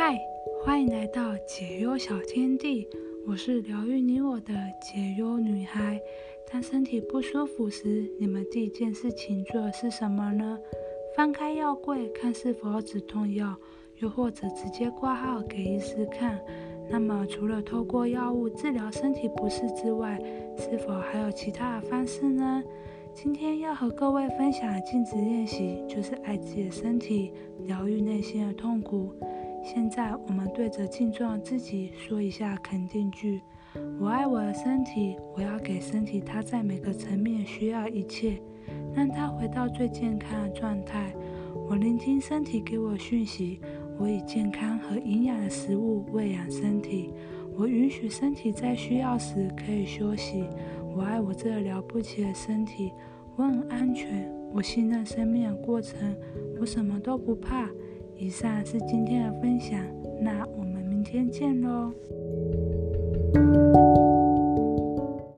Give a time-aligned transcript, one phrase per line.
[0.00, 0.16] 嗨，
[0.62, 2.86] 欢迎来到解忧小天地，
[3.26, 6.00] 我是疗愈你我的解忧女孩。
[6.52, 10.56] 当身体不舒服时，你们第一件事情做的是什么呢？
[11.16, 13.56] 翻开药柜看是否止痛药，
[13.96, 16.40] 又或者直接挂号给医师看。
[16.88, 20.16] 那么，除了透过药物治疗身体不适之外，
[20.56, 22.62] 是否还有其他的方式呢？
[23.12, 27.32] 今天要和各位分享的镜子练习，就是爱自己的身体，
[27.66, 29.12] 疗愈内心的痛苦。
[29.70, 33.42] 现在，我们对着镜中自己说一下肯定句：
[34.00, 38.40] 我爱我的身体，我要给身体它在每个层面需要一切，
[38.94, 41.14] 让它回到最健康的状态。
[41.68, 43.60] 我聆听身体给我讯息。
[43.98, 47.12] 我以健康和营养的食物喂养身体，
[47.54, 50.46] 我允许身体在需要时可以休息。
[50.96, 52.90] 我爱我这了不起的身体，
[53.36, 56.16] 我很安全，我信任生命的过程，
[56.58, 57.68] 我什么都不怕。
[58.18, 59.78] 以上是今天的分享，
[60.20, 61.92] 那我们明天见喽。